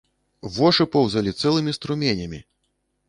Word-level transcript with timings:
Вошы 0.55 0.87
поўзалі 0.95 1.35
цэлымі 1.43 1.77
струменямі! 1.81 2.39